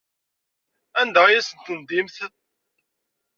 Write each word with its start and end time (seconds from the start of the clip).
Anda 1.01 1.21
ay 1.25 1.37
asen-tendimt? 1.39 2.15